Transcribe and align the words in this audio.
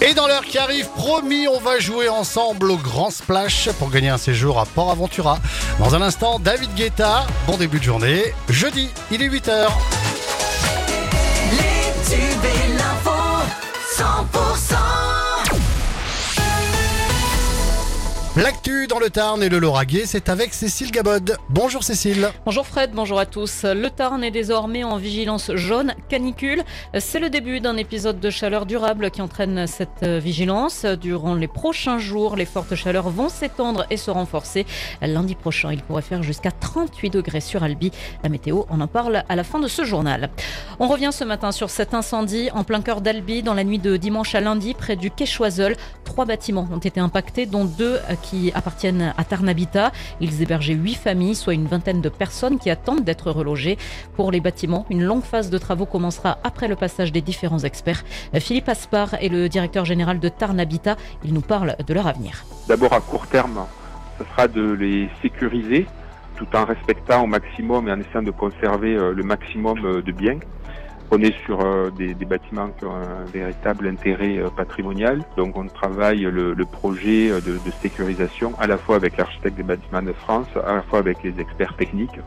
Et 0.00 0.14
dans 0.14 0.26
l'heure 0.26 0.44
qui 0.44 0.58
arrive, 0.58 0.88
promis, 0.96 1.48
on 1.48 1.58
va 1.58 1.78
jouer 1.78 2.08
ensemble 2.08 2.70
au 2.70 2.76
Grand 2.76 3.10
Splash 3.10 3.70
pour 3.78 3.90
gagner 3.90 4.10
un 4.10 4.18
séjour 4.18 4.58
à 4.58 4.66
Port 4.66 4.90
Aventura. 4.90 5.38
Dans 5.78 5.94
un 5.94 6.02
instant, 6.02 6.38
David 6.38 6.74
Guetta, 6.74 7.26
bon 7.46 7.56
début 7.56 7.78
de 7.78 7.84
journée. 7.84 8.34
Jeudi, 8.48 8.90
il 9.10 9.22
est 9.22 9.28
8h. 9.28 9.68
Dans 18.86 19.00
le 19.00 19.10
Tarn 19.10 19.42
et 19.42 19.48
le 19.48 19.58
Lauragais, 19.58 20.06
c'est 20.06 20.28
avec 20.28 20.54
Cécile 20.54 20.92
Gabod. 20.92 21.36
Bonjour 21.50 21.82
Cécile. 21.82 22.30
Bonjour 22.46 22.64
Fred, 22.64 22.92
bonjour 22.94 23.18
à 23.18 23.26
tous. 23.26 23.64
Le 23.64 23.90
Tarn 23.90 24.22
est 24.22 24.30
désormais 24.30 24.84
en 24.84 24.98
vigilance 24.98 25.50
jaune 25.54 25.94
canicule. 26.08 26.62
C'est 26.98 27.18
le 27.18 27.28
début 27.28 27.58
d'un 27.58 27.76
épisode 27.76 28.20
de 28.20 28.30
chaleur 28.30 28.66
durable 28.66 29.10
qui 29.10 29.20
entraîne 29.20 29.66
cette 29.66 30.04
vigilance. 30.04 30.84
Durant 30.84 31.34
les 31.34 31.48
prochains 31.48 31.98
jours, 31.98 32.36
les 32.36 32.44
fortes 32.44 32.76
chaleurs 32.76 33.10
vont 33.10 33.28
s'étendre 33.28 33.84
et 33.90 33.96
se 33.96 34.12
renforcer. 34.12 34.64
Lundi 35.02 35.34
prochain, 35.34 35.72
il 35.72 35.82
pourrait 35.82 36.02
faire 36.02 36.22
jusqu'à 36.22 36.52
38 36.52 37.10
degrés 37.10 37.40
sur 37.40 37.64
Albi. 37.64 37.90
La 38.22 38.28
météo, 38.28 38.62
on 38.70 38.80
en 38.80 38.86
parle 38.86 39.24
à 39.28 39.34
la 39.34 39.44
fin 39.44 39.58
de 39.58 39.68
ce 39.68 39.84
journal. 39.84 40.30
On 40.78 40.86
revient 40.86 41.10
ce 41.12 41.24
matin 41.24 41.50
sur 41.50 41.70
cet 41.70 41.94
incendie 41.94 42.50
en 42.52 42.62
plein 42.62 42.80
cœur 42.80 43.00
d'Albi 43.00 43.42
dans 43.42 43.54
la 43.54 43.64
nuit 43.64 43.80
de 43.80 43.96
dimanche 43.96 44.34
à 44.36 44.40
lundi 44.40 44.74
près 44.74 44.94
du 44.94 45.10
quai 45.10 45.26
Choiseul. 45.26 45.74
Trois 46.04 46.26
bâtiments 46.26 46.68
ont 46.72 46.78
été 46.78 47.00
impactés, 47.00 47.44
dont 47.44 47.64
deux 47.64 47.98
qui 48.22 48.50
appartiennent 48.54 48.67
à 49.16 49.24
Tarn 49.24 49.48
Habitat. 49.48 49.92
Ils 50.20 50.42
hébergeaient 50.42 50.74
huit 50.74 50.94
familles, 50.94 51.34
soit 51.34 51.54
une 51.54 51.66
vingtaine 51.66 52.00
de 52.00 52.08
personnes 52.08 52.58
qui 52.58 52.70
attendent 52.70 53.04
d'être 53.04 53.30
relogées. 53.30 53.78
Pour 54.16 54.30
les 54.30 54.40
bâtiments, 54.40 54.86
une 54.90 55.02
longue 55.02 55.22
phase 55.22 55.50
de 55.50 55.58
travaux 55.58 55.86
commencera 55.86 56.38
après 56.44 56.68
le 56.68 56.76
passage 56.76 57.12
des 57.12 57.20
différents 57.20 57.60
experts. 57.60 58.04
Philippe 58.34 58.68
Aspar 58.68 59.14
est 59.14 59.28
le 59.28 59.48
directeur 59.48 59.84
général 59.84 60.20
de 60.20 60.28
Tarn 60.28 60.58
Habitat. 60.60 60.96
Il 61.24 61.34
nous 61.34 61.40
parle 61.40 61.76
de 61.86 61.94
leur 61.94 62.06
avenir. 62.06 62.44
D'abord 62.68 62.92
à 62.92 63.00
court 63.00 63.26
terme, 63.26 63.66
ce 64.18 64.24
sera 64.24 64.48
de 64.48 64.72
les 64.72 65.08
sécuriser 65.22 65.86
tout 66.36 66.46
en 66.54 66.64
respectant 66.64 67.24
au 67.24 67.26
maximum 67.26 67.88
et 67.88 67.92
en 67.92 68.00
essayant 68.00 68.22
de 68.22 68.30
conserver 68.30 68.94
euh, 68.94 69.12
le 69.12 69.24
maximum 69.24 69.84
euh, 69.84 70.02
de 70.02 70.12
biens. 70.12 70.38
On 71.10 71.22
est 71.22 71.34
sur 71.46 71.60
euh, 71.64 71.90
des, 71.90 72.14
bâtiments 72.14 72.68
qui 72.78 72.84
ont 72.84 72.94
un 72.94 73.24
véritable 73.24 73.88
intérêt 73.88 74.38
euh, 74.38 74.50
patrimonial, 74.50 75.22
donc 75.38 75.56
on 75.56 75.66
travaille 75.66 76.20
le, 76.20 76.54
projet 76.66 77.30
euh, 77.30 77.40
de, 77.40 77.58
sécurisation 77.80 78.52
à 78.58 78.66
la 78.66 78.76
fois 78.76 78.96
avec 78.96 79.16
l'architecte 79.16 79.56
des 79.56 79.62
bâtiments 79.62 80.02
de 80.02 80.12
France, 80.12 80.48
à 80.66 80.76
la 80.76 80.82
fois 80.82 80.98
avec 80.98 81.22
les 81.22 81.40
experts 81.40 81.74
techniques 81.76 82.20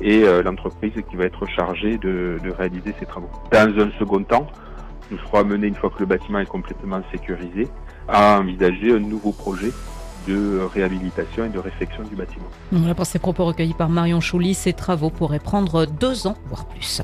et 0.00 0.24
l'entreprise 0.44 0.92
qui 1.08 1.16
va 1.16 1.24
être 1.24 1.46
chargée 1.46 1.96
de 1.96 2.38
réaliser 2.58 2.94
ces 3.00 3.06
travaux. 3.06 3.30
Dans 3.50 3.80
un 3.80 3.90
second 3.98 4.22
temps, 4.24 4.46
nous 5.10 5.16
serons 5.16 5.38
amenés, 5.38 5.68
une 5.68 5.74
fois 5.74 5.88
que 5.88 6.00
le 6.00 6.04
bâtiment 6.04 6.38
est 6.38 6.46
complètement 6.46 7.00
sécurisé, 7.10 7.66
à 8.06 8.38
envisager 8.38 8.92
un 8.92 8.98
nouveau 8.98 9.32
projet 9.32 9.70
de 10.26 10.60
réhabilitation 10.74 11.44
et 11.44 11.48
de 11.48 11.58
réfection 11.58 12.02
du 12.02 12.14
bâtiment. 12.14 12.46
Voilà 12.72 12.94
pour 12.94 13.06
ces 13.06 13.18
propos 13.18 13.44
recueillis 13.44 13.74
par 13.74 13.88
Marion 13.88 14.20
Chouli. 14.20 14.54
Ces 14.54 14.72
travaux 14.72 15.10
pourraient 15.10 15.38
prendre 15.38 15.86
deux 15.86 16.26
ans, 16.26 16.36
voire 16.48 16.66
plus. 16.66 17.02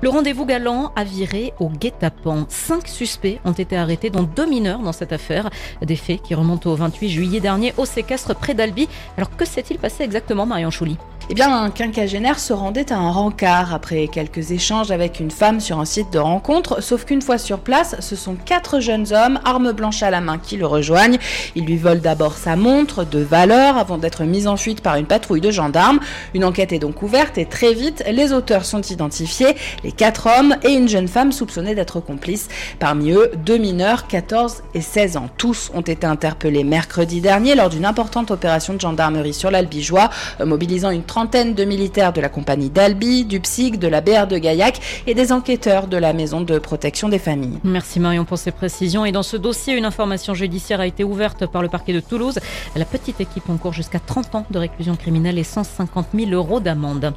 Le 0.00 0.08
rendez-vous 0.08 0.46
galant 0.46 0.92
a 0.96 1.04
viré 1.04 1.52
au 1.60 1.68
guet-apens. 1.68 2.46
Cinq 2.48 2.88
suspects 2.88 3.40
ont 3.44 3.52
été 3.52 3.76
arrêtés, 3.76 4.10
dont 4.10 4.22
deux 4.22 4.46
mineurs 4.46 4.80
dans 4.80 4.92
cette 4.92 5.12
affaire. 5.12 5.50
Des 5.80 5.96
faits 5.96 6.22
qui 6.22 6.34
remontent 6.34 6.70
au 6.70 6.74
28 6.74 7.08
juillet 7.08 7.40
dernier 7.40 7.72
au 7.76 7.84
séquestre 7.84 8.34
près 8.34 8.54
d'Albi. 8.54 8.88
Alors 9.16 9.36
que 9.36 9.44
s'est-il 9.44 9.78
passé 9.78 10.02
exactement, 10.02 10.46
Marion 10.46 10.70
Chouli 10.70 10.96
Eh 11.30 11.34
bien, 11.34 11.56
un 11.56 11.70
quinquagénaire 11.70 12.40
se 12.40 12.52
rendait 12.52 12.92
à 12.92 12.96
un 12.96 13.10
rencard 13.12 13.72
après 13.72 14.08
quelques 14.08 14.50
échanges 14.50 14.90
avec 14.90 15.20
une 15.20 15.30
femme 15.30 15.60
sur 15.60 15.78
un 15.78 15.84
site 15.84 16.12
de 16.12 16.18
rencontre. 16.18 16.82
Sauf 16.82 17.04
qu'une 17.04 17.22
fois 17.22 17.38
sur 17.38 17.60
place, 17.60 17.94
ce 18.00 18.16
sont 18.16 18.34
quatre 18.34 18.80
jeunes 18.80 19.12
hommes, 19.12 19.38
armes 19.44 19.70
blanches 19.70 20.02
à 20.02 20.10
la 20.10 20.20
main, 20.20 20.38
qui 20.38 20.56
le 20.56 20.66
rejoignent. 20.66 21.18
Ils 21.54 21.64
lui 21.64 21.76
volent 21.76 22.00
d'abord 22.02 22.36
sa 22.36 22.56
montre 22.56 23.04
de 23.04 23.20
valeur 23.20 23.76
avant 23.76 23.98
d'être 23.98 24.24
mis 24.24 24.48
en 24.48 24.56
fuite 24.56 24.80
par 24.80 24.96
une 24.96 25.06
patrouille 25.06 25.40
de 25.40 25.52
gendarmes. 25.52 26.00
Une 26.34 26.44
enquête 26.44 26.72
est 26.72 26.80
donc 26.80 27.02
ouverte 27.02 27.38
et 27.38 27.46
très 27.46 27.72
vite, 27.72 28.02
les 28.10 28.32
auteurs 28.32 28.64
sont 28.64 28.82
identifiés. 28.82 29.54
Les 29.84 29.92
quatre 29.92 30.26
hommes 30.26 30.56
et 30.64 30.72
une 30.72 30.88
jeune 30.88 31.08
femme 31.08 31.30
soupçonnée 31.30 31.76
d'être 31.76 32.00
complices. 32.00 32.48
Parmi 32.80 33.12
eux, 33.12 33.30
deux 33.46 33.58
mineurs, 33.58 34.08
14 34.08 34.64
et 34.74 34.80
16 34.80 35.16
ans. 35.16 35.28
Tous 35.38 35.70
ont 35.72 35.82
été 35.82 36.04
interpellés 36.04 36.64
mercredi 36.64 37.20
dernier 37.20 37.54
lors 37.54 37.70
d'une 37.70 37.86
importante 37.86 38.32
opération 38.32 38.74
de 38.74 38.80
gendarmerie 38.80 39.34
sur 39.34 39.52
l'Albigeois, 39.52 40.10
mobilisant 40.44 40.90
une 40.90 41.04
trentaine 41.12 41.52
de 41.52 41.66
militaires 41.66 42.14
de 42.14 42.22
la 42.22 42.30
compagnie 42.30 42.70
d'Albi, 42.70 43.26
du 43.26 43.38
PSIC, 43.38 43.78
de 43.78 43.86
la 43.86 44.00
BR 44.00 44.26
de 44.26 44.38
Gaillac 44.38 44.80
et 45.06 45.12
des 45.12 45.30
enquêteurs 45.30 45.86
de 45.86 45.98
la 45.98 46.14
maison 46.14 46.40
de 46.40 46.58
protection 46.58 47.10
des 47.10 47.18
familles. 47.18 47.58
Merci 47.64 48.00
Marion 48.00 48.24
pour 48.24 48.38
ces 48.38 48.50
précisions. 48.50 49.04
Et 49.04 49.12
dans 49.12 49.22
ce 49.22 49.36
dossier, 49.36 49.76
une 49.76 49.84
information 49.84 50.32
judiciaire 50.32 50.80
a 50.80 50.86
été 50.86 51.04
ouverte 51.04 51.44
par 51.44 51.60
le 51.60 51.68
parquet 51.68 51.92
de 51.92 52.00
Toulouse. 52.00 52.38
La 52.76 52.86
petite 52.86 53.20
équipe 53.20 53.50
encourt 53.50 53.74
jusqu'à 53.74 54.00
30 54.00 54.34
ans 54.36 54.46
de 54.50 54.58
réclusion 54.58 54.96
criminelle 54.96 55.38
et 55.38 55.44
150 55.44 56.06
000 56.14 56.30
euros 56.30 56.60
d'amende. 56.60 57.12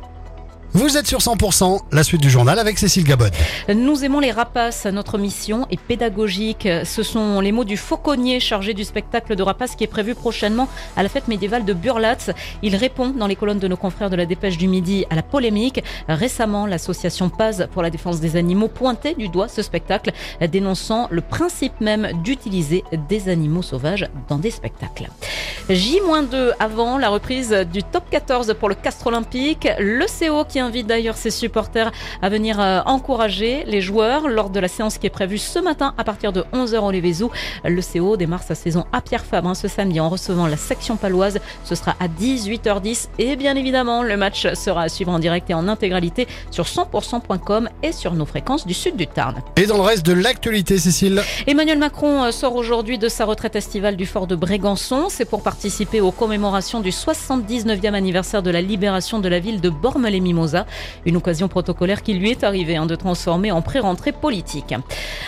Vous 0.76 0.98
êtes 0.98 1.08
sur 1.08 1.20
100%, 1.20 1.84
la 1.94 2.04
suite 2.04 2.20
du 2.20 2.30
journal 2.30 2.60
avec 2.60 2.78
Cécile 2.78 3.06
Gabod. 3.06 3.32
Nous 3.74 4.04
aimons 4.04 4.20
les 4.20 4.32
rapaces. 4.32 4.86
Notre 4.86 5.18
mission 5.18 5.66
est 5.72 5.80
pédagogique. 5.80 6.68
Ce 6.84 7.02
sont 7.02 7.40
les 7.40 7.54
mots 7.54 7.64
du 7.64 7.78
fauconnier 7.78 8.42
chargé 8.42 8.74
du 8.74 8.84
spectacle 8.84 9.38
de 9.38 9.42
rapaces 9.42 9.78
qui 9.78 9.86
est 9.86 9.88
prévu 9.88 10.16
prochainement 10.16 10.68
à 10.98 11.04
la 11.04 11.08
fête 11.08 11.30
médiévale 11.30 11.64
de 11.64 11.72
Burlatz. 11.72 12.32
Il 12.62 12.76
répond 12.76 13.12
dans 13.12 13.26
les 13.26 13.38
colonnes 13.38 13.60
de 13.60 13.70
nos 13.70 13.78
confrères 13.78 14.10
de 14.10 14.18
la 14.18 14.26
Dépêche 14.26 14.58
du 14.58 14.68
Midi 14.68 15.06
à 15.10 15.16
la 15.16 15.24
polémique. 15.24 15.82
Récemment, 16.10 16.66
l'association 16.66 17.30
Paz 17.30 17.70
pour 17.72 17.82
la 17.82 17.90
défense 17.90 18.20
des 18.20 18.36
animaux 18.36 18.68
pointait 18.68 19.14
du 19.14 19.30
doigt 19.30 19.48
ce 19.48 19.62
spectacle, 19.62 20.12
dénonçant 20.52 21.08
le 21.10 21.22
principe 21.22 21.80
même 21.80 22.10
d'utiliser 22.22 22.84
des 23.08 23.30
animaux 23.30 23.62
sauvages 23.62 24.10
dans 24.28 24.40
des 24.40 24.52
spectacles. 24.52 25.08
J-2 25.70 26.52
avant 26.60 26.98
la 26.98 27.08
reprise 27.08 27.52
du 27.72 27.82
top 27.82 28.04
14 28.12 28.56
pour 28.60 28.68
le 28.68 28.76
Castre 28.76 29.08
Olympique. 29.08 29.70
Le 29.80 30.06
CO 30.06 30.44
qui 30.44 30.65
invite 30.66 30.88
d'ailleurs 30.88 31.18
ses 31.18 31.32
supporters 31.32 31.92
à 32.22 32.30
venir 32.30 32.60
euh, 32.60 32.82
encourager 32.86 33.64
les 33.66 33.82
joueurs 33.82 34.28
lors 34.28 34.50
de 34.50 34.60
la 34.60 34.68
séance 34.68 34.98
qui 34.98 35.08
est 35.08 35.12
prévue 35.12 35.38
ce 35.38 35.60
matin 35.60 35.94
à 35.98 36.04
partir 36.04 36.34
de 36.34 36.44
11h 36.54 36.80
au 36.80 36.92
Lévézou. 36.92 37.32
Le 37.64 37.82
CO 37.82 38.18
démarre 38.18 38.44
sa 38.44 38.56
saison 38.56 38.86
à 38.92 39.02
Pierre 39.02 39.26
Fabre 39.26 39.50
hein, 39.50 39.56
ce 39.56 39.68
samedi 39.68 40.00
en 40.00 40.10
recevant 40.10 40.48
la 40.48 40.58
section 40.58 40.98
paloise. 40.98 41.40
Ce 41.64 41.76
sera 41.76 41.96
à 42.00 42.08
18h10 42.08 43.08
et 43.20 43.36
bien 43.36 43.56
évidemment 43.56 44.04
le 44.04 44.18
match 44.18 44.48
sera 44.54 44.84
à 44.84 44.90
suivre 44.90 45.12
en 45.12 45.20
direct 45.20 45.50
et 45.50 45.54
en 45.54 45.68
intégralité 45.68 46.28
sur 46.52 46.66
100%.com 46.66 47.70
et 47.84 47.92
sur 47.92 48.14
nos 48.14 48.26
fréquences 48.26 48.66
du 48.66 48.74
sud 48.74 48.96
du 48.96 49.08
Tarn. 49.08 49.36
Et 49.58 49.66
dans 49.66 49.78
le 49.78 49.84
reste 49.84 50.06
de 50.06 50.14
l'actualité, 50.14 50.78
Cécile? 50.78 51.22
Emmanuel 51.48 51.78
Macron 51.78 52.24
euh, 52.24 52.32
sort 52.32 52.56
aujourd'hui 52.56 52.98
de 52.98 53.10
sa 53.10 53.26
retraite 53.26 53.56
estivale 53.56 53.96
du 53.96 54.06
fort 54.06 54.28
de 54.28 54.36
Brégançon. 54.36 55.08
C'est 55.10 55.26
pour 55.26 55.44
participer 55.44 56.02
aux 56.02 56.12
commémorations 56.12 56.80
du 56.80 56.90
79e 56.90 57.94
anniversaire 57.94 58.42
de 58.42 58.50
la 58.50 58.62
libération 58.62 59.20
de 59.20 59.28
la 59.28 59.40
ville 59.40 59.62
de 59.62 59.70
Bormes-les-Mimosas. 59.70 60.55
Une 61.06 61.18
occasion 61.18 61.48
protocolaire 61.48 62.04
qui 62.04 62.14
lui 62.14 62.32
est 62.32 62.44
arrivée 62.44 62.76
hein, 62.76 62.86
de 62.86 62.96
transformer 62.96 63.52
en 63.52 63.62
pré-rentrée 63.62 64.12
politique. 64.12 64.74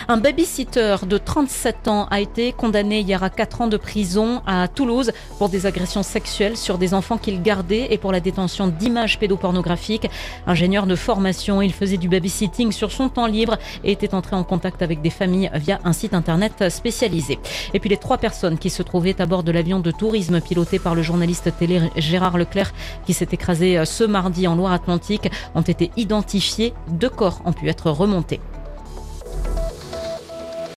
Un 0.08 0.16
babysitter 0.16 0.96
de 1.06 1.18
37 1.18 1.88
ans 1.88 2.06
a 2.10 2.20
été 2.20 2.52
condamné 2.52 3.00
hier 3.00 3.22
à 3.22 3.30
4 3.30 3.62
ans 3.62 3.66
de 3.66 3.76
prison 3.76 4.42
à 4.46 4.68
Toulouse 4.68 5.12
pour 5.38 5.48
des 5.48 5.66
agressions 5.66 6.02
sexuelles 6.02 6.56
sur 6.56 6.78
des 6.78 6.94
enfants 6.94 7.18
qu'il 7.18 7.42
gardait 7.42 7.88
et 7.90 7.98
pour 7.98 8.12
la 8.12 8.20
détention 8.20 8.68
d'images 8.68 9.18
pédopornographiques. 9.18 10.08
Ingénieur 10.46 10.86
de 10.86 10.94
formation, 10.94 11.60
il 11.62 11.72
faisait 11.72 11.96
du 11.96 12.08
babysitting 12.08 12.72
sur 12.72 12.92
son 12.92 13.08
temps 13.08 13.26
libre 13.26 13.58
et 13.84 13.92
était 13.92 14.14
entré 14.14 14.36
en 14.36 14.44
contact 14.44 14.82
avec 14.82 15.02
des 15.02 15.10
familles 15.10 15.50
via 15.54 15.78
un 15.84 15.92
site 15.92 16.14
internet 16.14 16.68
spécialisé. 16.68 17.38
Et 17.74 17.80
puis 17.80 17.90
les 17.90 17.96
trois 17.96 18.18
personnes 18.18 18.58
qui 18.58 18.70
se 18.70 18.82
trouvaient 18.82 19.20
à 19.20 19.26
bord 19.26 19.42
de 19.42 19.52
l'avion 19.52 19.80
de 19.80 19.90
tourisme 19.90 20.40
piloté 20.40 20.78
par 20.78 20.94
le 20.94 21.02
journaliste 21.02 21.52
télé 21.58 21.80
Gérard 21.96 22.38
Leclerc 22.38 22.72
qui 23.06 23.12
s'est 23.12 23.28
écrasé 23.32 23.84
ce 23.84 24.04
mardi 24.04 24.46
en 24.46 24.54
Loire-Atlantique 24.54 25.07
ont 25.54 25.62
été 25.62 25.90
identifiées. 25.96 26.74
Deux 26.88 27.10
corps 27.10 27.40
ont 27.44 27.52
pu 27.52 27.68
être 27.68 27.90
remontés. 27.90 28.40